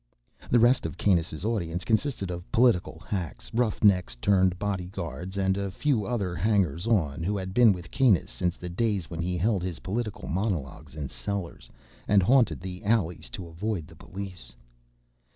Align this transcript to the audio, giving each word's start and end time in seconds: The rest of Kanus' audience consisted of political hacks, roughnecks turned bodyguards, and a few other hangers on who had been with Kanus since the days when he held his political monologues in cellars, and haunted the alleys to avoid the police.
The 0.49 0.57
rest 0.57 0.87
of 0.87 0.97
Kanus' 0.97 1.45
audience 1.45 1.85
consisted 1.85 2.31
of 2.31 2.51
political 2.51 2.97
hacks, 3.05 3.53
roughnecks 3.53 4.15
turned 4.19 4.57
bodyguards, 4.57 5.37
and 5.37 5.55
a 5.55 5.69
few 5.69 6.05
other 6.07 6.33
hangers 6.33 6.87
on 6.87 7.21
who 7.21 7.37
had 7.37 7.53
been 7.53 7.71
with 7.71 7.91
Kanus 7.91 8.29
since 8.31 8.57
the 8.57 8.67
days 8.67 9.11
when 9.11 9.21
he 9.21 9.37
held 9.37 9.61
his 9.61 9.77
political 9.77 10.27
monologues 10.27 10.95
in 10.95 11.07
cellars, 11.07 11.69
and 12.07 12.23
haunted 12.23 12.61
the 12.61 12.83
alleys 12.83 13.29
to 13.29 13.45
avoid 13.45 13.85
the 13.87 13.95
police. 13.95 14.55